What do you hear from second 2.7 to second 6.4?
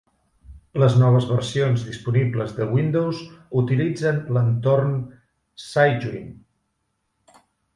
Windows utilitzen l'entorn Cygwin.